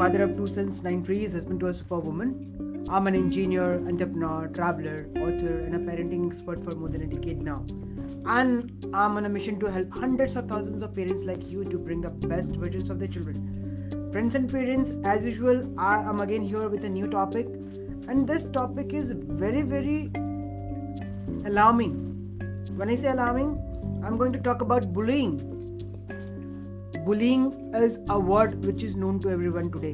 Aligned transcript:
father 0.00 0.22
of 0.22 0.34
two 0.34 0.46
sons, 0.46 0.82
nine 0.82 1.04
trees, 1.04 1.32
husband 1.32 1.60
to 1.60 1.66
a 1.66 1.74
superwoman. 1.74 2.86
I'm 2.88 3.06
an 3.06 3.14
engineer, 3.14 3.86
entrepreneur, 3.86 4.48
traveler, 4.48 5.06
author, 5.16 5.58
and 5.58 5.74
a 5.74 5.78
parenting 5.78 6.26
expert 6.26 6.64
for 6.64 6.74
more 6.74 6.88
than 6.88 7.02
a 7.02 7.06
decade 7.06 7.42
now. 7.42 7.66
And 8.24 8.72
I'm 8.94 9.18
on 9.18 9.26
a 9.26 9.28
mission 9.28 9.60
to 9.60 9.66
help 9.70 9.92
hundreds 9.98 10.36
of 10.36 10.48
thousands 10.48 10.80
of 10.80 10.94
parents 10.94 11.24
like 11.24 11.52
you 11.52 11.64
to 11.64 11.76
bring 11.76 12.00
the 12.00 12.08
best 12.28 12.52
versions 12.52 12.88
of 12.88 12.98
their 12.98 13.08
children. 13.08 14.08
Friends 14.10 14.34
and 14.36 14.50
parents, 14.50 14.94
as 15.04 15.22
usual, 15.22 15.70
I 15.78 15.96
am 15.96 16.20
again 16.20 16.40
here 16.40 16.66
with 16.70 16.86
a 16.86 16.88
new 16.88 17.06
topic, 17.06 17.44
and 18.08 18.26
this 18.26 18.44
topic 18.44 18.94
is 18.94 19.12
very, 19.12 19.60
very 19.60 20.10
alarming. 21.44 21.92
When 22.76 22.88
I 22.88 22.96
say 22.96 23.08
alarming, 23.08 23.52
I'm 24.02 24.16
going 24.16 24.32
to 24.32 24.38
talk 24.38 24.62
about 24.62 24.94
bullying 24.94 25.49
bullying 27.04 27.50
is 27.84 27.98
a 28.10 28.16
word 28.16 28.54
which 28.54 28.84
is 28.84 28.96
known 28.96 29.18
to 29.18 29.30
everyone 29.48 29.70
today 29.70 29.92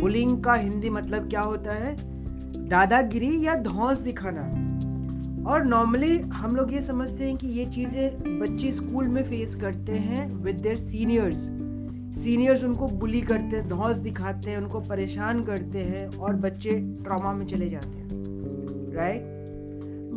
bullying 0.00 0.42
का 0.44 0.54
हिंदी 0.54 0.90
मतलब 0.90 1.28
क्या 1.28 1.40
होता 1.40 1.72
है? 1.72 1.96
दादागिरी 2.68 3.46
या 3.46 3.54
धौस 3.54 3.98
दिखाना। 3.98 4.42
और 5.50 5.64
normally 5.64 6.18
हम 6.18 6.56
लोग 6.56 6.72
ये 6.74 6.80
समझते 6.82 7.24
हैं 7.24 7.36
कि 7.36 7.46
ये 7.46 7.64
चीज़ें 7.64 8.38
बच्चे 8.40 8.72
स्कूल 8.72 9.08
में 9.08 9.22
फेस 9.24 9.54
करते 9.54 9.92
हैं 9.92 10.34
विद 10.34 10.56
देयर 10.56 10.76
सीनियर्स 10.76 11.48
सीनियर्स 12.18 12.64
उनको 12.64 12.86
बुली 12.88 13.20
करते 13.20 13.56
हैं, 13.56 13.68
धौस 13.68 13.96
दिखाते 13.96 14.50
हैं, 14.50 14.58
उनको 14.58 14.80
परेशान 14.80 15.42
करते 15.44 15.78
हैं 15.78 16.06
और 16.18 16.36
बच्चे 16.36 16.70
ट्रॉमा 17.04 17.32
में 17.32 17.46
चले 17.46 17.68
जाते 17.68 17.88
हैं। 17.88 18.08
Right 18.94 19.22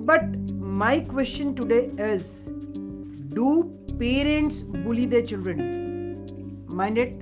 but 0.07 0.51
my 0.79 0.99
question 0.99 1.53
today 1.53 1.79
is 2.01 2.49
do 3.35 3.61
parents 3.91 4.61
bully 4.61 5.05
their 5.05 5.25
children 5.25 5.80
Mind 6.71 6.97
it. 6.97 7.13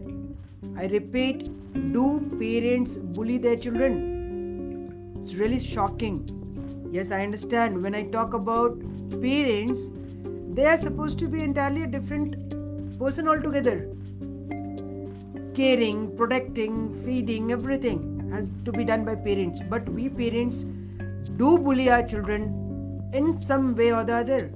I 0.77 0.85
repeat, 0.85 1.49
do 1.91 2.19
parents 2.39 2.97
bully 2.97 3.37
their 3.37 3.55
children? 3.55 5.15
It's 5.21 5.33
really 5.35 5.59
shocking. 5.59 6.27
Yes, 6.91 7.11
I 7.11 7.23
understand. 7.23 7.81
When 7.83 7.95
I 7.95 8.03
talk 8.03 8.33
about 8.33 8.79
parents, 9.09 9.81
they 10.53 10.65
are 10.65 10.77
supposed 10.77 11.19
to 11.19 11.27
be 11.27 11.43
entirely 11.43 11.83
a 11.83 11.87
different 11.87 12.35
person 12.99 13.27
altogether. 13.27 13.89
Caring, 15.53 16.15
protecting, 16.15 16.93
feeding, 17.03 17.51
everything 17.51 18.29
has 18.31 18.51
to 18.65 18.71
be 18.71 18.83
done 18.83 19.03
by 19.03 19.15
parents. 19.15 19.61
But 19.69 19.87
we 19.89 20.09
parents 20.09 20.59
do 21.37 21.57
bully 21.57 21.89
our 21.89 22.03
children 22.03 23.11
in 23.13 23.41
some 23.41 23.75
way 23.75 23.91
or 23.91 24.03
the 24.03 24.15
other. 24.15 24.51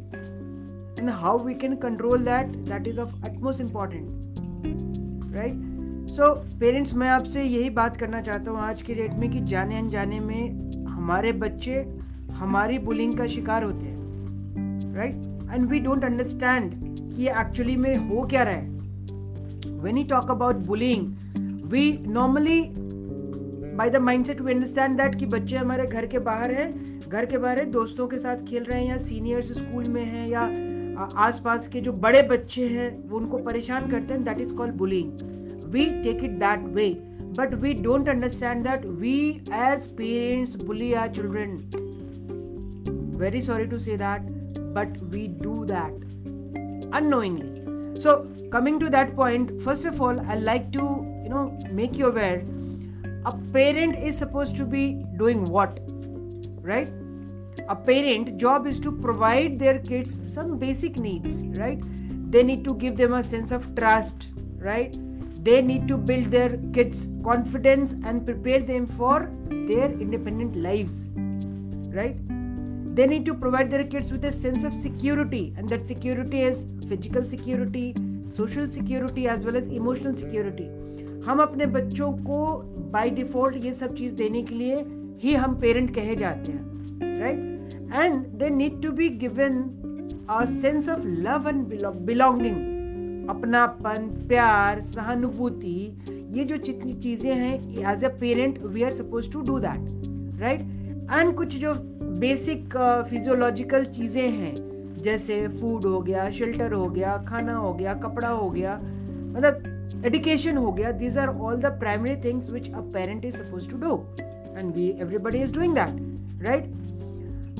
And 0.98 1.10
how 1.10 1.38
we 1.38 1.56
can 1.56 1.78
control 1.78 2.18
that, 2.20 2.66
that 2.68 2.88
is 2.88 2.98
of 2.98 3.14
utmost 3.24 3.60
importance. 3.60 4.23
Right 4.66 6.10
so 6.10 6.34
parents 6.60 6.94
मैं 6.94 7.10
आपसे 7.10 7.44
यही 7.44 7.70
बात 7.70 7.98
करना 7.98 8.22
चाहता 8.22 8.52
हूँ 8.52 8.60
आज 8.60 8.82
के 8.82 8.94
date 8.94 9.14
में 9.14 9.30
कि 9.32 9.40
जाने 9.40 9.78
अनजाने 9.78 10.20
में 10.20 10.72
हमारे 10.88 11.32
बच्चे 11.32 11.86
हमारी 12.32 12.80
बुलिंग 12.80 13.14
का 13.18 13.28
शिकार 13.28 13.64
होते 13.64 13.86
हैं। 13.86 14.96
Right 14.96 15.54
and 15.54 15.70
we 15.70 15.80
don't 15.80 16.06
understand 16.06 16.74
कि 17.16 17.28
एक्चुअली 17.30 17.76
में 17.76 17.96
हो 17.96 18.22
क्या 18.28 18.44
रहा 18.44 18.54
है। 18.54 18.70
When 19.80 19.98
you 19.98 20.04
talk 20.04 20.32
about 20.32 20.56
bullying 20.56 21.14
we 21.66 21.92
normally 22.08 22.62
by 23.78 23.90
the 23.90 23.96
mindset 24.26 24.42
we 24.42 24.54
understand 24.54 24.98
that 24.98 25.16
कि 25.16 25.26
बच्चे 25.26 25.56
हमारे 25.56 25.86
घर 25.86 26.06
के 26.06 26.20
बाहर 26.20 26.52
हैं, 26.52 26.72
घर 27.10 27.26
के 27.26 27.38
बाहर 27.38 27.60
है, 27.60 27.66
दोस्तों 27.66 28.08
के 28.08 28.18
साथ 28.18 28.36
खेल 28.36 28.64
रहे 28.64 28.82
हैं 28.82 28.90
या 28.90 28.98
सीनियर्स 28.98 29.52
स्कूल 29.52 29.84
में 29.90 30.04
हैं 30.06 30.28
या 30.30 30.50
आसपास 30.98 31.68
के 31.68 31.82
जो 31.82 31.92
बड़े 31.94 32.22
बच्चे 32.22 32.68
हैं, 32.68 32.90
वो 33.10 33.18
उनको 33.18 33.38
परेशान 33.38 33.90
करते 33.92 34.14
हैं 34.14 34.24
that 34.24 34.40
is 34.42 34.54
called 34.54 34.76
bullying 34.76 35.12
we 35.74 35.86
take 36.04 36.24
it 36.24 36.32
that 36.40 36.68
way 36.76 36.90
but 37.38 37.54
we 37.62 37.74
don't 37.74 38.10
understand 38.10 38.64
that 38.64 38.86
we 39.00 39.18
as 39.54 39.86
parents 39.98 40.56
bully 40.64 40.94
our 40.94 41.14
children 41.16 41.58
very 43.20 43.42
sorry 43.42 43.66
to 43.66 43.80
say 43.80 43.98
that 43.98 44.32
but 44.76 45.02
we 45.04 45.28
do 45.42 45.64
that 45.66 46.92
annoyingly 46.96 48.02
so 48.02 48.16
coming 48.54 48.80
to 48.80 48.88
that 48.88 49.16
point 49.16 49.58
first 49.60 49.88
of 49.88 50.02
all 50.02 50.20
I 50.20 50.40
like 50.42 50.70
to 50.74 50.82
you 50.82 51.30
know 51.30 51.46
make 51.76 52.00
you 52.00 52.08
aware 52.08 52.38
a 53.28 53.32
parent 53.54 53.96
is 53.98 54.16
suppose 54.16 54.58
to 54.58 54.66
be 54.66 54.88
doing 55.18 55.48
what 55.50 55.80
right 56.66 57.03
a 57.70 57.76
parent 57.76 58.38
job 58.38 58.68
is 58.68 58.80
to 58.80 58.92
provide 58.92 59.58
their 59.60 59.80
kids 59.80 60.20
some 60.26 60.58
basic 60.58 60.98
needs 61.00 61.42
right 61.58 61.82
they 62.32 62.44
need 62.44 62.64
to 62.66 62.74
give 62.76 62.98
them 62.98 63.14
a 63.14 63.24
sense 63.24 63.52
of 63.52 63.74
trust 63.76 64.28
right 64.58 64.98
they 65.44 65.62
need 65.62 65.88
to 65.88 65.98
build 65.98 66.26
their 66.26 66.58
kids 66.74 67.08
confidence 67.24 67.94
and 68.06 68.26
prepare 68.26 68.60
them 68.60 68.86
for 68.86 69.32
their 69.50 69.92
independent 69.92 70.56
lives 70.56 71.10
right 71.96 72.18
they 72.96 73.08
need 73.08 73.26
to 73.26 73.34
provide 73.34 73.72
their 73.72 73.84
kids 73.84 74.12
with 74.12 74.26
a 74.26 74.32
sense 74.32 74.64
of 74.64 74.74
security 74.74 75.54
and 75.58 75.68
that 75.70 75.88
security 75.88 76.42
is 76.42 76.66
physical 76.88 77.24
security 77.24 77.96
social 78.36 78.70
security 78.70 79.28
as 79.28 79.46
well 79.46 79.56
as 79.56 79.68
emotional 79.68 80.16
security 80.16 80.70
हम 81.26 81.40
अपने 81.42 81.66
बच्चों 81.74 82.12
को 82.24 82.38
by 82.94 83.10
default 83.10 83.64
ये 83.66 83.72
सब 83.74 83.96
चीज़ 83.96 84.14
देने 84.14 84.42
के 84.44 84.56
लिए 84.56 84.84
ही 85.20 85.34
हम 85.34 85.56
पेरेंट 85.60 85.94
कहे 85.96 86.16
जाते 86.16 86.52
हैं 86.52 86.73
and 87.94 88.40
they 88.40 88.50
need 88.50 88.82
to 88.82 88.92
be 88.92 89.10
given 89.24 89.58
a 90.30 90.46
sense 90.48 90.88
of 90.88 91.06
love 91.26 91.46
and 91.46 91.74
belonging. 92.06 92.62
अपनापन, 93.30 94.08
प्यार, 94.28 94.80
सहानुभूति, 94.82 95.76
ये 96.38 96.44
जो 96.46 96.58
जितनी 96.58 96.94
चीज़ें 96.94 97.34
हैं 97.34 97.92
as 97.92 98.04
a 98.04 98.08
parent 98.20 98.58
we 98.64 98.84
are 98.84 98.94
suppose 98.94 99.32
to 99.32 99.42
do 99.42 99.60
that 99.60 100.42
right 100.42 100.62
and 101.12 101.34
कुछ 101.38 101.56
जो 101.58 101.74
बेसिक 102.20 102.76
फिजियोलॉजिकल 103.10 103.86
चीज़ें 103.86 104.30
हैं, 104.30 104.54
जैसे 105.04 105.48
फ़ूड 105.48 105.86
हो 105.86 106.00
गया 106.02 106.30
शेल्टर 106.32 106.74
हो 106.74 106.88
गया, 106.90 107.18
खाना 107.30 107.56
हो 107.56 107.74
गया, 107.74 107.94
कपड़ा 108.04 108.30
हो 108.30 108.50
गया 108.50 108.80
मतलब 108.82 110.04
एजुकेशन 110.06 110.58
हो 110.58 110.72
गया 110.72 110.92
these 111.00 111.18
are 111.18 111.28
all 111.30 111.58
the 111.62 111.78
primary 111.80 112.16
things 112.24 112.52
which 112.52 112.70
a 112.70 112.82
parent 112.94 113.26
is 113.26 113.36
suppose 113.36 113.70
to 113.70 113.78
do 113.78 113.96
and 114.58 114.74
we 114.76 114.90
everybody 115.02 115.42
is 115.44 115.54
doing 115.54 115.76
that 115.76 116.48
right 116.48 116.64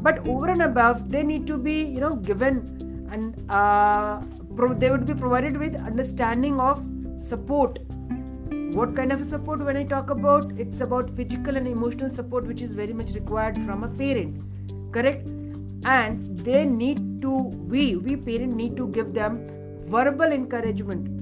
but 0.03 0.27
over 0.29 0.49
and 0.49 0.63
above 0.63 1.11
they 1.11 1.23
need 1.23 1.47
to 1.47 1.57
be 1.57 1.77
you 1.83 2.01
know 2.01 2.15
given 2.31 2.61
and 3.13 3.45
uh, 3.51 4.21
pro- 4.57 4.75
they 4.75 4.91
would 4.91 5.07
be 5.07 5.15
provided 5.15 5.57
with 5.57 5.75
understanding 5.93 6.61
of 6.61 6.85
support 7.31 7.79
what 8.79 8.95
kind 8.95 9.13
of 9.13 9.25
support 9.27 9.65
when 9.71 9.77
i 9.77 9.85
talk 9.93 10.11
about 10.11 10.53
it's 10.67 10.81
about 10.87 11.11
physical 11.19 11.57
and 11.57 11.67
emotional 11.67 12.11
support 12.21 12.47
which 12.47 12.63
is 12.63 12.73
very 12.73 12.93
much 12.93 13.13
required 13.13 13.57
from 13.67 13.85
a 13.85 13.89
parent 13.89 14.41
correct 14.93 15.27
and 15.99 16.45
they 16.49 16.65
need 16.65 17.01
to 17.23 17.37
we 17.75 17.85
we 17.97 18.17
parent 18.17 18.55
need 18.63 18.77
to 18.77 18.89
give 18.99 19.15
them 19.21 19.39
verbal 19.97 20.33
encouragement 20.41 21.15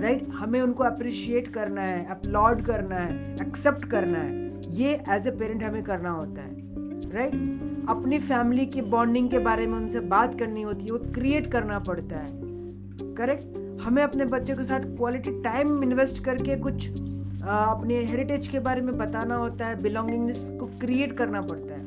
right 0.00 0.20
right? 0.20 0.34
हमें 0.40 0.60
उनको 0.60 0.84
appreciate 0.84 1.48
करना 1.54 1.82
है 1.82 2.04
applaud 2.10 2.62
करना 2.66 2.96
है 2.96 3.34
accept 3.40 3.84
करना 3.90 4.18
है 4.18 4.76
ये 4.80 4.92
as 5.14 5.26
a 5.26 5.30
parent 5.38 5.62
हमें 5.62 5.82
करना 5.84 6.10
होता 6.10 6.42
है 6.42 7.12
राइट 7.14 7.34
right? 7.34 7.73
अपनी 7.89 8.17
फैमिली 8.19 8.65
की 8.65 8.81
बॉन्डिंग 8.81 9.29
के 9.29 9.39
बारे 9.39 9.65
में 9.67 9.77
उनसे 9.77 9.99
बात 9.99 10.37
करनी 10.39 10.61
होती 10.61 10.85
है, 10.85 10.91
वो 10.91 11.11
क्रिएट 11.13 11.51
करना 11.51 11.79
पड़ता 11.79 12.19
है। 12.19 12.27
करेक्ट 13.15 13.81
हमें 13.81 14.01
अपने 14.03 14.25
बच्चों 14.25 14.55
के 14.55 14.63
साथ 14.63 14.79
क्वालिटी 14.97 15.31
टाइम 15.43 15.83
इन्वेस्ट 15.83 16.23
करके 16.23 16.55
कुछ 16.55 16.89
अपने 17.43 17.97
हेरिटेज 18.05 18.47
के 18.47 18.59
बारे 18.59 18.81
में 18.81 18.97
बताना 18.97 19.35
होता 19.35 19.65
है 19.67 19.81
बिलोंगिंगनेस 19.81 20.49
को 20.59 20.65
क्रिएट 20.79 21.17
करना 21.17 21.41
पड़ता 21.41 21.73
है। 21.73 21.85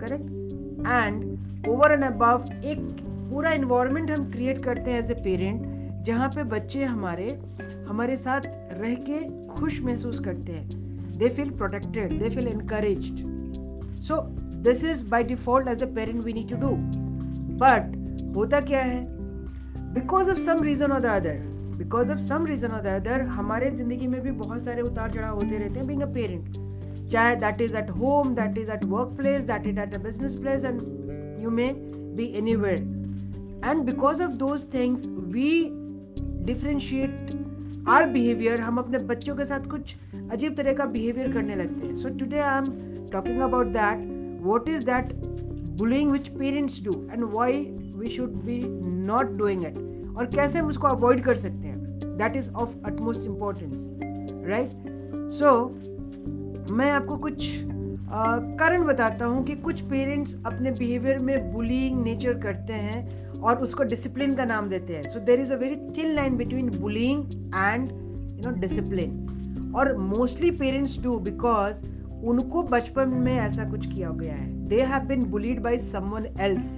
Correct 0.00 0.86
and 0.86 1.68
over 1.68 1.92
and 1.92 2.04
above 2.04 2.44
एक 2.64 2.78
पूरा 3.02 3.52
इन्वायरमेंट 3.52 4.10
हम 4.10 4.30
क्रिएट 4.32 4.62
करते 4.64 4.90
हैं 4.90 5.02
एज 5.04 5.10
ए 5.10 5.14
पेरेंट 5.24 6.04
जहाँ 6.06 6.28
पे 6.28 6.42
बच्चे 6.50 6.84
हमारे 6.84 7.28
हमारे 7.88 8.16
साथ 8.16 8.40
रह 8.72 8.94
के 9.08 9.18
खुश 9.48 9.80
महसूस 9.82 10.20
करते 10.20 10.52
हैं। 10.52 10.68
They 11.18 11.28
feel 11.28 11.50
protected 11.50 12.18
they 12.18 12.28
feel 12.30 12.48
encouraged 12.48 13.26
so 14.02 14.16
this 14.68 14.84
is 14.84 15.04
by 15.10 15.24
default 15.24 15.68
as 15.68 15.82
a 15.82 15.86
parent 15.94 16.24
we 16.24 16.32
need 16.32 16.48
to 16.50 16.56
do 16.56 16.74
but 17.60 18.34
होता 18.36 18.60
क्या 18.62 18.80
है? 18.80 19.06
Because 19.94 20.30
of 20.30 20.38
some 20.38 20.62
reason 20.64 20.92
or 20.92 21.00
the 21.00 21.06
other 21.12 21.36
because 21.78 22.10
of 22.12 22.18
some 22.28 22.46
reason 22.46 22.68
or 22.68 22.80
the 22.82 22.86
other 22.94 23.22
हमारे 23.34 23.70
ज़िंदगी 23.70 24.06
में 24.06 24.20
भी 24.20 24.30
बहुत 24.30 24.64
सारे 24.64 24.82
उतार 24.82 25.12
चढ़ाव 25.12 25.34
होते 25.34 25.58
रहते 25.58 25.78
हैं 25.78 25.86
बींग 25.88 26.02
अ 26.02 26.06
पेरेंट 26.14 26.56
चाहे 27.10 27.36
that 27.36 27.60
is 27.60 27.76
at 27.76 27.90
home 27.90 28.34
that 28.34 28.58
is 28.58 28.70
at 28.70 28.84
workplace 29.16 29.42
that 29.42 29.66
is 29.66 29.78
at 29.80 29.96
a 29.96 30.02
business 30.02 30.34
place 30.34 30.64
and 30.64 30.80
you 31.42 31.50
may 31.50 31.70
be 32.16 32.26
any 32.38 32.52
and 32.52 33.82
because 33.82 34.22
of 34.22 34.32
those 34.36 34.66
things 34.74 35.06
we 35.32 35.50
differentiate 36.46 37.86
our 37.88 38.08
behaviour 38.10 38.60
हम 38.60 38.78
अपने 38.78 38.98
बच्चों 39.06 39.36
के 39.36 39.44
साथ 39.44 39.70
कुछ 39.70 39.94
अजीब 40.32 40.56
तरह 40.56 40.72
का 40.72 40.84
बिहेवियर 40.86 41.32
करने 41.32 41.54
लगते 41.56 41.86
हैं. 41.86 41.96
So 41.96 42.08
today 42.18 42.38
I 42.38 42.58
am 42.58 42.64
talking 43.12 43.40
about 43.40 43.66
that 43.66 44.17
what 44.46 44.68
is 44.68 44.84
that 44.84 45.12
bullying 45.76 46.10
which 46.10 46.28
parents 46.34 46.78
do 46.78 46.92
and 47.12 47.32
why 47.32 47.50
we 48.00 48.10
should 48.16 48.34
be 48.46 48.58
not 49.10 49.36
doing 49.40 49.64
it? 49.68 49.76
और 50.16 50.26
कैसे 50.34 50.58
हम 50.58 50.68
उसको 50.68 50.86
अवॉइड 50.86 51.24
कर 51.24 51.36
सकते 51.36 51.66
हैं? 51.66 51.78
That 52.18 52.36
is 52.36 52.50
of 52.50 52.76
utmost 52.84 53.20
importance 53.20 53.88
right 54.48 54.70
so 55.32 55.50
so, 55.50 56.70
मैं 56.70 56.90
आपको 56.90 57.16
कुछ 57.16 57.48
कारण 58.60 58.84
बताता 58.84 59.26
हूँ 59.26 59.44
कि 59.44 59.54
कुछ 59.56 59.80
पेरेंट्स 59.80 60.34
अपने 60.46 60.70
बिहेवियर 60.70 61.18
में 61.18 61.52
बुलिंग 61.52 62.02
नेचर 62.04 62.38
करते 62.38 62.72
हैं 62.72 63.32
और 63.40 63.58
उसको 63.62 63.82
डिसिप्लिन 63.82 64.34
का 64.34 64.44
नाम 64.44 64.68
देते 64.68 64.92
हैं। 64.92 65.02
So 65.02 65.18
there 65.18 65.40
is 65.40 65.52
a 65.52 65.56
very 65.56 65.76
thin 65.98 66.14
line 66.14 66.36
between 66.36 66.70
bullying 66.70 67.24
and 67.54 67.90
you 67.90 68.50
know 68.50 68.56
discipline 68.60 69.72
or 69.76 69.96
mostly 69.96 70.50
parents 70.50 70.98
do 71.02 71.18
because 71.18 71.84
उनको 72.24 72.62
बचपन 72.64 73.08
में 73.16 73.36
ऐसा 73.36 73.64
कुछ 73.70 73.86
किया 73.86 74.10
गया 74.10 74.34
है। 74.34 74.46
They 74.68 74.80
have 74.82 75.06
been 75.08 75.24
bullied 75.30 75.60
by 75.62 75.78
someone 75.80 76.26
else 76.40 76.76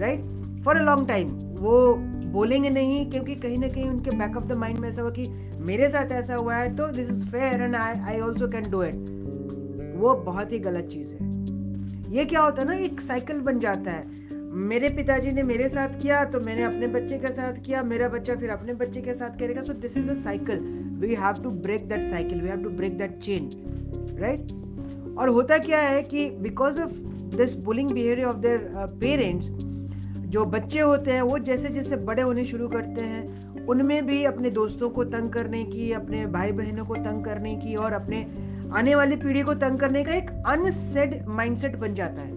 right 0.00 0.62
for 0.64 0.76
a 0.76 0.82
long 0.82 1.08
time 1.08 1.28
वो 1.58 1.94
बोलेंगे 2.32 2.70
नहीं, 2.70 3.10
क्योंकि 3.10 3.34
कहीं 3.36 3.58
ना 3.58 3.68
कहीं 3.68 3.88
उनके 3.90 4.16
बैक 4.18 4.36
ऑफ़ 4.36 4.44
द 4.44 4.56
माइंड 4.56 4.78
में 4.78 4.88
ऐसा 4.88 5.02
हुआ 5.02 5.10
कि 5.10 5.24
मेरे 5.60 5.88
साथ 5.90 6.12
ऐसा 6.12 6.36
हुआ 6.36 6.54
है 6.54 6.74
तो 6.76 6.86
this 6.92 7.10
is 7.10 7.24
fair 7.26 7.62
and 7.62 7.74
I 7.76 7.94
I 7.94 8.20
also 8.20 8.48
can 8.48 8.70
do 8.70 8.82
it 8.82 9.96
वो 9.96 10.14
बहुत 10.24 10.52
ही 10.52 10.58
गलत 10.58 10.88
चीज़ 10.92 11.14
है। 11.14 12.16
ये 12.16 12.24
क्या 12.24 12.40
होता 12.40 12.62
है 12.62 12.68
ना, 12.68 12.74
एक 12.74 13.00
साइकिल 13.00 13.40
बन 13.40 13.58
जाता 13.60 13.90
है। 13.90 14.26
मेरे 14.68 14.88
पिताजी 14.88 15.32
ने 15.32 15.42
मेरे 15.42 15.68
साथ 15.68 16.00
किया 16.02 16.24
तो 16.24 16.40
मैंने 16.40 16.62
अपने 16.62 16.86
बच्चे 16.88 17.18
के 17.18 17.28
साथ 17.28 17.64
किया, 17.64 17.82
मेरा 17.84 18.08
बच्चा 18.08 18.34
फिर 18.34 18.50
अपने 18.50 18.74
बच्चे 18.74 19.00
के 19.00 19.14
साथ 19.14 19.38
करेगा। 19.40 19.62
So 19.62 19.72
this 19.74 19.96
is 19.96 20.10
a 20.10 20.14
cycle 20.22 20.60
we 21.00 21.14
have 21.14 21.42
to 21.42 21.50
break 21.66 21.88
that 21.88 22.10
cycle 22.10 22.40
we 22.42 22.48
have 22.48 22.62
to 22.62 22.70
break 22.70 22.98
that 22.98 23.18
chain 23.20 23.50
right 24.18 24.52
और 25.18 25.28
होता 25.28 25.58
क्या 25.58 25.80
है 25.80 26.02
कि 26.02 26.28
because 26.30 26.80
of 26.80 26.92
this 27.36 27.54
bullying 27.56 27.90
behaviour 27.90 28.26
of 28.26 28.36
their 28.36 28.70
parents 29.00 29.48
जो 30.28 30.44
बच्चे 30.44 30.80
होते 30.80 31.10
हैं, 31.10 31.22
वो 31.22 31.38
जैसे 31.38 31.68
जैसे 31.68 31.96
बड़े 31.96 32.22
होने 32.22 32.44
शुरू 32.44 32.68
करते 32.68 33.04
हैं, 33.04 33.66
उनमें 33.66 34.06
भी 34.06 34.24
अपने 34.24 34.50
दोस्तों 34.50 34.90
को 34.90 35.04
तंग 35.04 35.30
करने 35.30 35.62
की, 35.64 35.90
अपने 35.92 36.26
भाई 36.26 36.52
बहनों 36.52 36.84
को 36.84 36.94
तंग 36.94 37.24
करने 37.24 37.54
की 37.56 37.74
और 37.74 37.92
अपने 37.92 38.26
आने 38.72 38.94
वाली 38.94 39.16
पीढ़ी 39.16 39.42
को 39.42 39.54
तंग 39.54 39.78
करने 39.78 40.04
का 40.04 40.12
एक 40.12 40.30
अनसेड 40.46 41.24
माइंडसेट 41.28 41.76
बन 41.76 41.94
जाता 41.94 42.22
है 42.22 42.32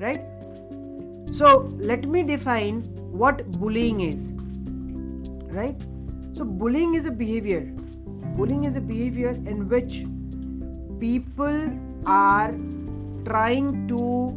right 0.00 1.32
so 1.32 1.78
let 1.78 2.06
me 2.06 2.22
define 2.22 2.82
what 3.14 3.42
bullying 3.56 4.02
is 4.02 4.30
right 5.56 5.82
so 6.36 6.44
bullying 6.44 6.96
is 6.96 7.06
a 7.06 7.14
behaviour 7.14 7.76
bullying 8.38 8.64
is 8.64 8.76
a 8.76 8.80
behavior 8.80 9.30
in 9.52 9.62
which 9.70 9.94
people 11.00 11.58
are 12.06 12.54
trying 13.24 13.88
to 13.88 14.36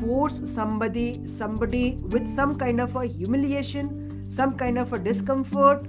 force 0.00 0.40
somebody 0.44 1.06
somebody 1.26 1.98
with 2.10 2.26
some 2.34 2.54
kind 2.54 2.80
of 2.80 2.94
a 2.96 3.04
humiliation 3.06 3.94
some 4.28 4.54
kind 4.56 4.78
of 4.78 4.92
a 4.92 4.98
discomfort 4.98 5.86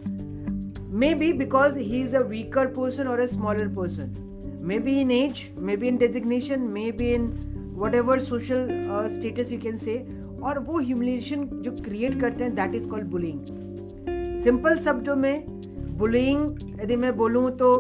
maybe 0.90 1.32
because 1.32 1.76
he 1.76 2.02
is 2.02 2.14
a 2.14 2.24
weaker 2.24 2.68
person 2.68 3.08
or 3.08 3.20
a 3.20 3.28
smaller 3.28 3.70
person 3.70 4.16
maybe 4.62 5.00
in 5.02 5.12
age 5.12 5.52
maybe 5.56 5.88
in 5.88 5.98
designation 5.98 6.72
maybe 6.74 7.14
in 7.14 7.28
whatever 7.76 8.20
social 8.20 8.64
uh, 8.92 9.08
status 9.08 9.52
you 9.52 9.60
can 9.60 9.78
say 9.78 10.00
और 10.42 10.60
वो 10.60 10.80
humiliation 10.80 11.44
जो 11.64 11.72
create 11.86 12.20
करते 12.22 12.44
हैं 12.44 12.54
that 12.56 12.76
is 12.76 12.88
called 12.90 13.08
bullying 13.12 14.42
simple 14.44 14.78
शब्दों 14.86 15.16
में 15.16 15.46
bullying 15.98 16.82
यदि 16.82 16.96
मैं 16.96 17.16
बोलूँ 17.18 17.50
तो 17.58 17.72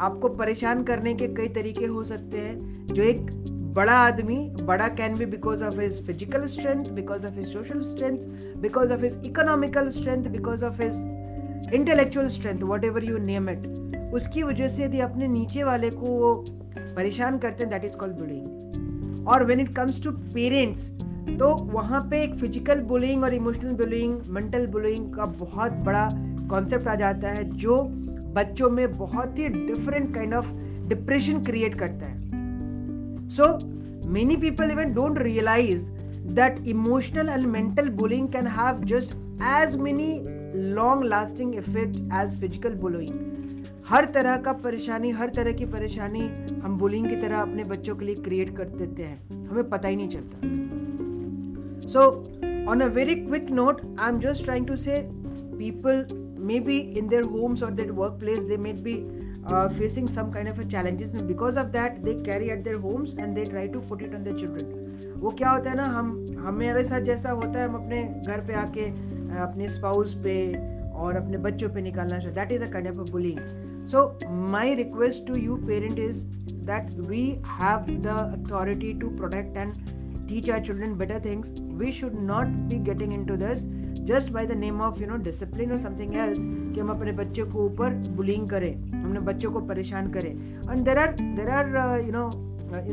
आपको 0.00 0.28
परेशान 0.28 0.82
करने 0.82 1.14
के 1.14 1.28
कई 1.28 1.48
तरीके 1.48 1.86
हो 1.86 2.04
सकते 2.04 2.38
हैं, 2.38 2.86
जो 2.86 3.02
एक 3.02 3.30
बड़ा 3.74 3.92
आदमी, 3.92 4.36
बड़ा 4.62 4.88
can 4.88 5.16
be 5.18 5.26
because 5.26 5.64
of 5.64 5.80
his 5.80 6.06
physical 6.06 6.46
strength 6.46 6.84
because 6.84 7.26
of 7.26 7.34
his 7.34 7.52
social 7.52 7.80
strength 7.82 8.18
because 8.56 8.92
of 8.92 9.02
his 9.02 9.22
economical 9.26 9.88
strength 9.88 10.24
because 10.24 10.64
of 10.64 10.82
his 10.82 11.74
intellectual 11.74 12.28
strength 12.28 12.62
whatever 12.84 13.04
you 13.04 13.18
name 13.18 13.50
it 13.50 13.66
उसकी 14.14 14.42
वजह 14.42 14.68
से 14.68 14.84
यदि 14.84 15.00
अपने 15.00 15.28
नीचे 15.28 15.62
वाले 15.64 15.90
को 15.90 16.06
वो 16.06 16.44
परेशान 16.78 17.38
करते 17.38 17.64
हैं 17.64 17.72
दैट 17.72 17.84
इज़ 17.84 17.96
कॉल्ड 17.96 18.14
बुलिंग 18.14 19.26
और 19.28 19.44
when 19.44 19.60
it 19.60 19.76
comes 19.76 20.02
to 20.02 20.10
parents 20.10 20.90
तो 21.38 21.54
वहाँ 21.54 22.00
पे 22.10 22.22
एक 22.22 22.34
फ़िज़िकल 22.34 22.80
बुलिंग 22.80 23.24
और 23.24 23.34
इमोशनल 23.34 23.72
बुलिंग 23.72 24.20
मेंटल 24.28 24.66
बुलिंग 24.66 25.14
का 25.14 25.24
बहुत 25.24 25.72
बड़ा 25.72 26.08
कॉन्सेप्ट 26.50 26.88
आ 26.88 26.94
जाता 26.94 27.28
है, 27.28 27.44
जो 27.44 28.03
बच्चों 28.34 28.70
में 28.70 28.96
बहुत 28.98 29.38
ही 29.38 29.48
different 29.48 30.14
kind 30.14 30.34
of 30.34 30.52
depression 30.88 31.42
create 31.44 31.78
करता 31.78 32.06
है। 32.06 33.28
So 33.30 34.08
many 34.08 34.36
people 34.36 34.70
even 34.70 34.92
don't 34.94 35.18
realise 35.18 35.84
that 36.34 36.66
emotional 36.68 37.28
and 37.28 37.46
mental 37.46 37.88
bullying 38.00 38.28
can 38.28 38.46
have 38.56 38.84
just 38.86 39.16
as 39.42 39.76
many 39.76 40.12
long 40.74 41.04
lasting 41.04 41.54
effect 41.54 41.96
as 41.96 42.40
physical 42.40 42.74
bullying 42.74 43.32
हर 43.88 44.04
तरह 44.04 44.36
का 44.36 44.52
परेशानी, 44.52 45.10
हर 45.10 45.28
तरह 45.28 45.52
की 45.52 45.64
परेशानी 45.66 46.20
हम 46.62 46.76
बुलिंग 46.78 47.08
की 47.08 47.16
तरह 47.16 47.38
अपने 47.38 47.64
बच्चों 47.64 47.96
के 47.96 48.04
लिए 48.04 48.14
क्रिएट 48.14 48.56
कर 48.56 48.68
देते 48.76 49.02
हैं। 49.02 49.46
हमें 49.46 49.68
पता 49.70 49.88
ही 49.88 49.96
नहीं 49.96 50.08
चलता। 50.08 50.38
So 51.88 52.00
on 52.70 52.80
a 52.80 52.86
very 52.94 53.14
quick 53.14 53.50
note 53.50 53.80
I 54.00 54.08
am 54.10 54.18
just 54.20 54.44
trying 54.44 54.66
to 54.66 54.76
say 54.76 55.00
people 55.58 56.06
maybe 56.67 56.77
in 56.99 57.07
their 57.07 57.23
homes 57.37 57.63
और 57.63 57.71
their 57.71 57.91
work 57.99 58.19
place 58.19 58.43
they 58.49 58.57
might 58.67 58.79
be 58.81 58.95
facing 59.51 60.07
some 60.07 60.31
kind 60.31 60.49
of 60.49 60.59
challenges 60.71 61.13
and 61.13 61.27
because 61.27 61.59
of 61.59 61.71
that 61.73 62.01
they 62.03 62.15
carry 62.25 62.49
at 62.55 62.63
their 62.63 62.79
homes 62.79 63.13
and 63.13 63.37
they 63.37 63.45
try 63.45 63.67
to 63.75 63.81
put 63.91 64.03
it 64.07 64.15
on 64.17 64.27
their 64.27 64.37
children 64.41 64.77
वो 65.21 65.31
क्या 65.37 65.49
होता 65.49 65.69
है 65.69 65.75
ना 65.77 65.83
हम 65.97 66.11
हमारे 66.39 66.83
साथ 66.83 67.01
जैसा 67.11 67.31
होता 67.31 67.59
है 67.59 67.67
हम 67.67 67.75
अपने 67.75 68.03
घर 68.27 68.45
पे 68.47 68.53
आके 68.55 68.85
अपने 69.43 69.69
स्पाउस 69.69 70.13
पे 70.23 70.35
और 71.03 71.15
अपने 71.15 71.37
बच्चों 71.47 71.69
पे 71.69 71.81
निकालना 71.81 72.17
चाहिए 72.17 72.35
that 72.35 72.51
is 72.51 72.61
a 72.63 72.71
kind 72.71 72.87
of 72.87 72.99
a 72.99 73.11
bullying 73.11 73.39
so 73.91 74.03
my 74.51 74.73
request 74.75 75.27
to 75.27 75.39
you 75.39 75.55
parent 75.67 75.99
is 75.99 76.23
that 76.71 76.93
we 77.09 77.23
have 77.61 77.95
the 78.01 78.19
authority 78.39 78.93
to 78.99 79.09
protect 79.17 79.57
and 79.57 79.97
teach 80.29 80.47
our 80.47 80.61
children 80.65 80.91
better 80.97 81.15
things 81.21 81.53
we 81.77 81.91
should 81.91 82.17
not 82.23 82.49
be 82.71 82.77
getting 82.89 83.13
into 83.13 83.37
this 83.43 83.61
Just 84.04 84.32
by 84.32 84.44
the 84.44 84.54
name 84.54 84.80
of, 84.80 85.00
you 85.00 85.06
know, 85.06 85.18
discipline 85.18 85.70
or 85.72 85.78
something 85.82 86.16
else, 86.24 86.38
कि 86.74 86.80
हम 86.80 86.88
अपने 86.90 87.12
बच्चों 87.12 87.46
को 87.46 87.64
ऊपर 87.64 87.94
bullying 88.16 88.48
करें 88.48 88.72
हमने 88.92 89.20
बच्चों 89.20 89.50
को 89.52 89.60
परेशान 89.66 90.10
करें। 90.12 90.30
And 90.30 90.84
there 90.84 90.98
are 90.98 91.12
there 91.20 91.50
are 91.50 92.00
you 92.00 92.12
know 92.12 92.28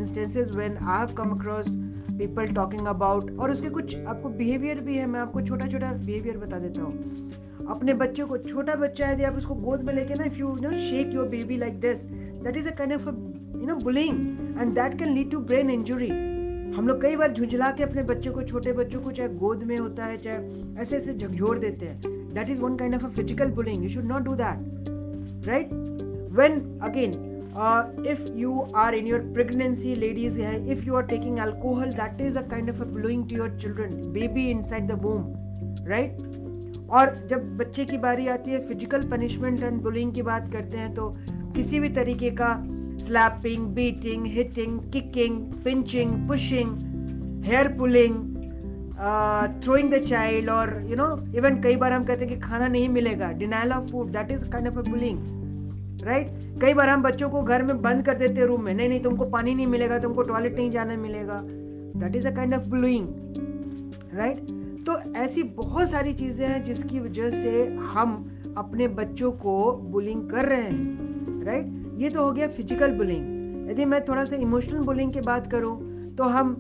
instances 0.01 0.55
when 0.57 0.77
I 0.77 0.99
have 0.99 1.13
come 1.17 1.29
across 1.37 1.75
people 2.17 2.53
talking 2.53 2.87
about 2.87 3.31
और 3.39 3.51
उसके 3.51 3.69
कुछ, 3.69 3.95
आपको 3.97 4.29
बिहेवियर 4.29 4.79
भी 4.79 4.95
है, 4.95 5.05
मैं 5.07 5.19
आपको 5.19 5.41
छोटा 5.41 5.67
छोटा 5.67 5.91
बिहेवियर 5.93 6.37
बता 6.37 6.59
देता 6.59 6.81
हूँ। 6.81 7.67
अपने 7.69 7.93
बच्चों 7.93 8.27
को, 8.27 8.37
छोटा 8.37 8.75
बच्चा 8.75 9.05
है, 9.07 9.13
यदि 9.13 9.23
आप 9.23 9.37
उसको 9.37 9.55
गोद 9.67 9.83
में 9.83 9.93
लेके 9.93 10.13
ना 10.13 10.23
if 10.23 10.37
you 10.39 10.55
know 10.61 10.71
shake 10.89 11.13
your 11.13 11.27
baby 11.27 11.57
like 11.57 11.79
this 11.81 12.05
that 12.43 12.57
is 12.57 12.67
a 12.69 12.75
kind 12.77 12.93
of 12.93 13.07
you 13.07 13.67
know 13.67 13.75
bullying 13.83 14.19
and 14.59 14.73
that 14.75 14.97
can 14.99 15.13
lead 15.15 15.31
to 15.31 15.39
brain 15.39 15.69
injury 15.69 16.30
हम 16.75 16.87
लोग 16.87 17.01
कई 17.01 17.15
बार 17.15 17.33
झुंझला 17.33 17.71
के 17.71 17.83
अपने 17.83 18.03
बच्चों 18.03 18.33
को 18.33 18.41
छोटे 18.41 18.73
बच्चों 18.73 19.01
को 19.01 19.11
चाहे 19.11 19.29
गोद 19.29 19.63
में 19.63 19.77
होता 19.77 20.05
है 20.05 20.17
चाहे 20.17 20.37
ऐसे 20.81 20.97
ऐसे 20.97 21.13
झकझोर 21.13 21.59
देते 21.59 21.85
हैं। 21.85 22.29
That 22.33 22.49
is 22.49 22.59
one 22.59 22.75
kind 22.75 22.95
of 22.95 23.05
a 23.05 23.09
physical 23.09 23.51
bullying 23.51 23.83
you 23.83 23.89
should 23.89 24.05
not 24.05 24.21
do 24.21 24.35
that 24.35 25.47
right 25.47 25.73
when 26.31 26.59
again 26.83 27.31
uh, 27.55 27.83
if 28.05 28.19
you 28.35 28.65
are 28.73 28.93
in 28.93 29.05
your 29.05 29.19
pregnancy 29.37 29.95
ladies 29.95 30.37
if 30.75 30.85
you 30.85 30.95
are 30.95 31.03
taking 31.03 31.39
alcohol 31.39 31.89
that 31.97 32.21
is 32.21 32.37
a 32.37 32.43
kind 32.43 32.69
of 32.69 32.81
a 32.81 32.85
bullying 32.85 33.27
to 33.27 33.35
your 33.35 33.49
children 33.57 34.11
baby 34.13 34.51
inside 34.51 34.87
the 34.87 34.95
womb. 34.95 35.25
Right? 35.85 36.21
और 36.89 37.15
जब 37.29 37.57
बच्चे 37.57 37.85
की 37.85 37.97
बारी 37.97 38.27
आती 38.27 38.51
है 38.51 38.59
physical 38.67 39.01
punishment 39.09 39.61
and 39.63 39.81
bullying 39.81 40.13
की 40.13 40.21
बात 40.21 40.51
करते 40.53 40.77
हैं 40.77 40.93
तो 40.93 41.07
किसी 41.55 41.79
भी 41.79 41.89
तरीके 41.89 42.29
का 42.41 42.53
slapping 43.05 43.67
beating 43.67 44.25
hitting 44.25 44.79
kicking 44.79 45.41
pinching 45.63 46.27
pushing 46.27 46.77
hair 47.45 47.67
pulling 47.67 48.15
throwing 49.63 49.91
the 49.93 49.97
child 49.97 50.49
or 50.49 50.85
you 50.89 50.95
know 50.95 51.17
even 51.35 51.61
कई 51.61 51.75
बार 51.75 51.93
हम 51.93 52.05
कहते 52.05 52.25
हैं 52.25 52.33
कि 52.33 52.39
खाना 52.39 52.67
नहीं 52.67 52.89
मिलेगा 52.89 53.31
denial 53.31 53.71
of 53.71 53.91
food 53.91 54.07
that 54.07 54.31
is 54.31 54.45
kind 54.45 54.67
of 54.67 54.77
a 54.77 54.81
bullying 54.91 55.17
right 56.03 56.27
कई 56.61 56.73
बार 56.73 56.89
हम 56.89 57.03
बच्चों 57.03 57.29
को 57.29 57.41
घर 57.41 57.63
में 57.63 57.81
बंद 57.81 58.05
कर 58.05 58.17
देते 58.17 58.45
रूम 58.45 58.63
में, 58.63 58.73
नहीं 58.73 58.89
नहीं, 58.89 58.99
तुमको 58.99 59.25
पानी 59.25 59.55
नहीं 59.55 59.67
मिलेगा, 59.67 59.99
तुमको 59.99 60.23
टॉयलेट 60.23 60.55
नहीं 60.55 60.71
जाना 60.71 60.97
मिलेगा 60.97 61.41
that 61.43 62.15
is 62.15 62.27
a 62.27 62.35
kind 62.35 62.55
of 62.55 62.69
bullying 62.69 63.07
right 64.13 64.37
तो 64.85 65.13
ऐसी 65.15 65.43
बहुत 65.43 65.89
सारी 65.89 66.13
चीज़ें 66.13 66.47
हैं 66.47 66.63
जिसकी 66.63 66.99
वजह 66.99 67.29
से 67.29 67.65
हम 67.75 68.39
अपने 68.57 68.87
बच्चों 68.87 69.31
को 69.31 69.73
बुलिंग 69.73 70.29
कर 70.29 70.45
रहे 70.45 70.61
हैं 70.61 71.43
राइट 71.45 71.80
ये 72.01 72.09
तो 72.09 72.23
हो 72.23 72.31
गया 72.31 72.47
फ़िज़िकल 72.47 72.91
बुलिंग 72.91 73.69
यदि 73.71 73.85
मैं 73.85 73.99
थोड़ा 74.05 74.23
सा 74.25 74.35
इमोशनल 74.35 74.79
बुलिंग 74.83 75.11
की 75.13 75.21
बात 75.21 75.51
करूँ 75.51 75.73
तो 76.15 76.23
हम 76.25 76.53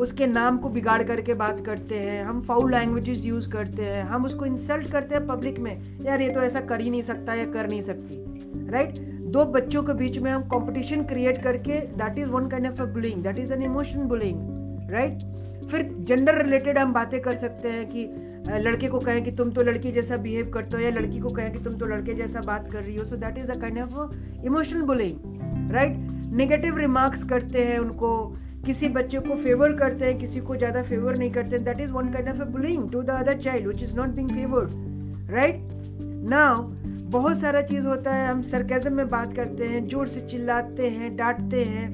उसके 0.00 0.26
नाम 0.26 0.56
को 0.58 0.68
बिगाड़ 0.68 1.02
करके 1.02 1.34
बात 1.34 1.60
करते 1.66 1.98
हैं, 1.98 2.22
हम 2.24 2.40
फाउल 2.40 2.70
लैंग्वेजेस 2.70 3.24
यूज़ 3.24 3.48
करते 3.50 3.82
हैं, 3.82 4.02
हम 4.04 4.24
उसको 4.26 4.46
इंसल्ट 4.46 4.90
करते 4.92 5.14
हैं 5.14 5.26
पब्लिक 5.26 5.58
में, 5.58 6.04
यार 6.04 6.20
ये 6.20 6.28
तो 6.28 6.42
ऐसा 6.42 6.60
कर 6.62 6.80
ही 6.80 6.90
नहीं 6.90 7.02
सकता 7.02 7.34
या 7.34 7.44
कर 7.52 7.68
नहीं 7.70 7.80
सकती 7.82 8.70
राइट 8.70 8.98
दो 9.34 9.44
बच्चों 9.44 9.82
के 9.82 9.94
बीच 9.94 10.18
में 10.18 10.30
हम 10.30 10.42
कंपटीशन 10.48 11.04
क्रिएट 11.04 11.42
करके 11.42 11.80
that 11.96 12.18
is 12.18 12.28
one 12.28 12.48
kind 12.48 12.66
of 12.66 12.82
a 12.82 12.84
bullying 12.92 13.22
that 13.22 13.38
is 13.38 13.52
an 13.52 13.62
emotion 13.62 14.02
bullying 14.08 14.90
right 14.90 15.22
फिर 15.70 15.88
जेंडर 16.00 16.42
रिलेटेड 16.42 16.78
हम 16.78 16.92
बातें 16.92 17.20
कर 17.22 17.36
सकते 17.36 17.68
हैं 17.68 17.86
कि 17.88 18.04
लड़के 18.48 18.88
को 18.88 18.98
कहें 19.00 19.24
कि 19.24 19.30
तुम 19.30 19.50
तो 19.50 19.62
लड़की 19.62 19.92
जैसा 19.92 20.16
बिहेव 20.16 20.50
करते 20.50 20.76
हो 20.76 20.82
या 20.82 20.90
लड़की 20.90 21.18
को 21.18 21.28
कहें 21.28 21.52
कि 21.52 21.58
तुम 21.58 21.72
तो 21.72 21.86
लड़के 21.86 22.14
जैसा 22.14 22.40
बात 22.40 22.70
कर 22.72 22.82
रही 22.82 22.96
हो 22.96 23.04
so 23.04 23.16
that 23.16 23.38
is 23.38 23.50
a 23.50 23.60
kind 23.60 23.78
of 23.78 24.44
emotional 24.46 24.82
bullying 24.82 25.72
right 25.72 25.96
negative 26.32 26.76
remarks 26.76 27.22
करते 27.24 27.64
हैं 27.64 27.78
उनको, 27.78 28.36
किसी 28.66 28.88
बच्चे 28.88 29.18
को 29.18 29.34
फेवर 29.36 29.72
करते 29.72 30.04
हैं, 30.04 30.18
किसी 30.18 30.40
को 30.40 30.56
ज़्यादा 30.56 30.82
फेवर 30.82 31.16
नहीं 31.18 31.30
करते 31.30 31.58
that 31.58 31.80
is 31.80 31.90
one 31.90 32.12
kind 32.12 32.28
of 32.28 32.40
a 32.40 32.44
bullying 32.44 32.90
to 32.90 33.02
the 33.02 33.10
other 33.10 33.40
child 33.40 33.66
which 33.66 33.82
is 33.82 33.94
not 33.96 34.08
being 34.08 34.28
favoured 34.30 35.30
right 35.30 35.60
now 36.30 36.62
बहुत 37.10 37.38
सारा 37.38 37.62
चीज़ 37.62 37.86
होता 37.86 38.14
है, 38.14 38.28
हम 38.28 38.42
सरकेजम 38.42 38.92
में 38.92 39.08
बात 39.08 39.34
करते 39.36 39.64
हैं, 39.64 39.86
ज़ोर 39.88 40.08
से 40.08 40.20
चिल्लाते 40.20 40.88
हैं, 40.90 41.16
डांटते 41.16 41.64
हैं, 41.64 41.92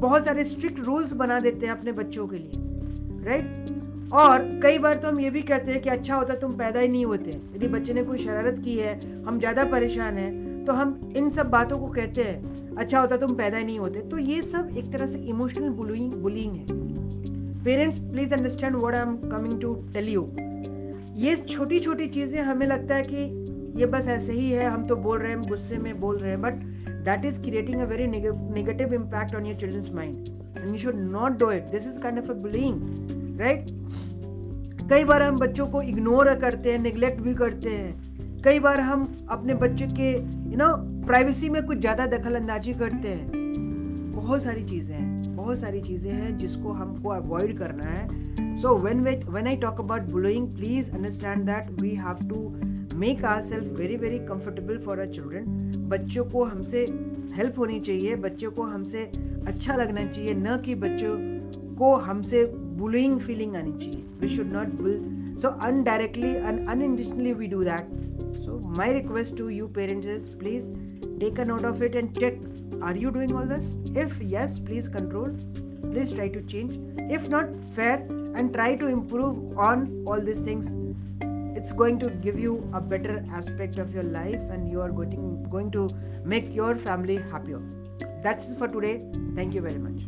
बहुत 0.00 0.24
सारे 0.24 0.44
स्ट्रिक्ट 0.44 0.80
रूल्स 0.80 1.12
बना 1.12 1.40
देते 1.40 1.66
हैं 1.66 1.72
अपने 1.72 1.92
बच्चों 1.92 2.26
के 2.26 2.36
लिए 2.36 3.24
राइट 3.24 3.81
और 4.14 4.42
कई 4.62 4.78
बार 4.78 4.94
तो 4.94 5.08
हम 5.08 5.20
ये 5.20 5.30
भी 5.30 5.42
कहते 5.42 5.72
हैं 5.72 5.80
कि 5.82 5.88
अच्छा 5.90 6.14
होता 6.14 6.34
तुम 6.36 6.52
पैदा 6.56 6.80
ही 6.80 6.88
नहीं 6.88 7.04
होते। 7.04 7.30
यदि 7.30 7.68
बच्चे 7.68 7.92
ने 7.94 8.02
कोई 8.04 8.18
शरारत 8.18 8.58
की 8.64 8.74
है, 8.76 8.98
हम 9.24 9.38
ज़्यादा 9.38 9.64
परेशान 9.66 10.18
हैं 10.18 10.64
तो 10.64 10.72
हम 10.72 11.12
इन 11.16 11.30
सब 11.30 11.50
बातों 11.50 11.78
को 11.78 11.86
कहते 11.88 12.22
हैं 12.22 12.76
अच्छा 12.76 13.00
होता 13.00 13.16
तुम 13.16 13.34
पैदा 13.36 13.58
ही 13.58 13.64
नहीं 13.64 13.78
होते। 13.78 14.00
तो 14.00 14.18
ये 14.18 14.42
सब 14.42 14.76
एक 14.78 14.92
तरह 14.92 15.06
से 15.06 15.18
इमोशनल 15.18 15.68
बुलिंग 15.70 16.12
बुलिंग 16.22 16.54
है। 16.54 16.80
Parents 17.64 17.98
please 18.00 18.34
understand 18.34 18.76
word 18.76 18.94
I 18.94 19.02
am 19.02 19.16
coming 19.30 19.60
to 19.60 19.74
tell 19.92 20.08
you 20.08 20.28
ये 21.16 21.34
छोटी 21.48 21.78
छोटी 21.80 22.06
चीज़ें 22.08 22.40
हमें 22.42 22.66
लगता 22.66 22.94
है 22.94 23.02
कि 23.04 23.80
ये 23.80 23.86
बस 23.86 24.06
ऐसे 24.08 24.32
ही 24.32 24.50
है, 24.50 24.64
हम 24.66 24.86
तो 24.86 24.96
बोल 24.98 25.18
रहे 25.18 25.32
हैं 25.32 25.40
गुस्से 25.48 25.78
में 25.78 26.00
बोल 26.00 26.18
रहे 26.18 26.30
हैं 26.30 26.40
but 26.42 26.54
that 27.04 27.24
is 27.24 27.40
creating 27.42 27.80
a 27.80 27.84
very 27.86 28.06
negative 28.06 28.94
impact 28.94 29.34
on 29.34 29.46
your 29.46 29.56
children's 29.60 29.90
mind 29.94 30.28
and 30.58 30.70
you 30.70 30.78
should 30.78 31.00
not 31.10 31.38
do 31.40 31.50
it 31.50 31.70
this 31.70 31.86
is 31.86 31.98
kind 32.00 32.18
of 32.18 32.30
a 32.30 32.34
bullying 32.42 33.20
right 33.42 33.70
कई 34.90 35.04
बार 35.04 35.22
हम 35.22 35.38
बच्चों 35.38 35.66
को 35.66 35.82
इग्नोर 35.82 36.34
करते 36.36 36.72
हैं 36.72 36.78
निगलेक्ट 36.78 37.20
भी 37.20 37.34
करते 37.34 37.70
हैं। 37.70 38.40
कई 38.44 38.58
बार 38.60 38.80
हम 38.80 39.04
अपने 39.30 39.54
बच्चे 39.54 39.86
के 39.92 40.10
यू 40.50 40.56
नो 40.56 40.74
प्राइवेसी 41.06 41.48
में 41.48 41.62
कुछ 41.66 41.78
ज़्यादा 41.78 42.06
दखल 42.08 42.34
अंदाजी 42.36 42.72
करते 42.74 43.08
हैं। 43.08 43.40
बहुत 44.14 44.42
सारी 44.42 44.64
चीज़ें 44.64 44.94
हैं, 44.96 45.36
बहुत 45.36 45.58
सारी 45.58 45.80
चीज़ें 45.80 46.10
हैं 46.10 46.36
जिसको 46.38 46.72
हमको 46.72 47.08
अवॉइड 47.08 47.56
करना 47.58 47.84
है। 47.84 48.56
So 48.56 48.76
when 48.78 49.00
when 49.00 49.46
I 49.46 49.56
talk 49.56 49.80
about 49.80 50.02
bullying 50.10 50.48
please 50.48 50.90
understand 50.90 51.44
that 51.46 51.70
we 51.82 51.90
have 51.96 52.28
to 52.28 52.98
make 52.98 53.24
our 53.24 53.40
self 53.42 53.78
very 53.78 53.96
very 53.96 54.18
comfortable 54.26 54.78
for 54.78 54.98
a 54.98 55.06
children 55.06 55.88
बच्चों 55.90 56.24
को 56.24 56.44
हमसे 56.44 56.86
हेल्प 57.34 57.58
होनी 57.58 57.80
चाहिए, 57.80 58.16
बच्चों 58.16 58.50
को 58.50 58.62
हमसे 58.64 59.10
अच्छा 59.46 59.76
लगना 59.76 60.04
चाहिए, 60.04 60.34
न 60.34 60.56
कि 60.64 60.74
बच्चों 60.76 61.16
को 61.76 61.94
हमसे 61.96 62.44
bullying 62.81 63.19
feeling 63.27 63.55
आनी 63.61 63.71
चाहिए 63.79 64.03
we 64.21 64.27
should 64.33 64.51
not 64.51 64.69
bull 64.77 64.95
so 65.41 65.49
indirectly 65.69 66.35
and 66.37 66.69
unintentionally 66.73 67.33
we 67.41 67.47
do 67.47 67.63
that 67.63 67.89
so 68.43 68.59
my 68.79 68.89
request 68.99 69.35
to 69.39 69.49
you 69.49 69.67
parents 69.77 70.07
is 70.15 70.23
please 70.43 70.71
take 71.23 71.39
a 71.43 71.45
note 71.45 71.65
of 71.71 71.81
it 71.87 71.95
and 72.01 72.19
check 72.19 72.35
are 72.81 72.95
you 73.03 73.11
doing 73.11 73.35
all 73.35 73.45
this 73.53 73.67
if 74.05 74.17
yes 74.35 74.57
please 74.69 74.87
control 74.97 75.29
please 75.91 76.13
try 76.13 76.27
to 76.27 76.41
change 76.53 76.73
if 77.19 77.29
not 77.35 77.53
fair 77.77 77.95
and 78.35 78.53
try 78.53 78.75
to 78.75 78.87
improve 78.87 79.57
on 79.69 79.87
all 80.07 80.21
these 80.29 80.43
things 80.49 80.75
it's 81.59 81.71
going 81.71 81.99
to 81.99 82.09
give 82.25 82.39
you 82.39 82.53
a 82.73 82.81
better 82.81 83.25
aspect 83.33 83.77
of 83.77 83.93
your 83.93 84.03
life 84.03 84.41
and 84.51 84.69
you 84.71 84.79
are 84.79 84.91
going, 84.91 85.43
going 85.49 85.71
to 85.71 85.87
make 86.23 86.53
your 86.53 86.75
family 86.75 87.17
happier 87.31 87.61
that's 88.23 88.53
for 88.55 88.67
today 88.67 88.95
thank 89.35 89.53
you 89.53 89.61
very 89.61 89.79
much 89.79 90.01